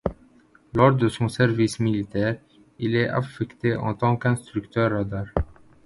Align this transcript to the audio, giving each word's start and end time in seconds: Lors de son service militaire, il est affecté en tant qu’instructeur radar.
Lors 0.73 0.95
de 0.95 1.09
son 1.09 1.29
service 1.29 1.79
militaire, 1.79 2.39
il 2.79 2.95
est 2.95 3.07
affecté 3.07 3.75
en 3.75 3.93
tant 3.93 4.17
qu’instructeur 4.17 4.89
radar. 4.91 5.27